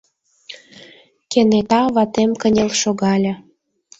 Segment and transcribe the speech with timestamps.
[1.31, 3.33] Кенета ватем кынел шогале: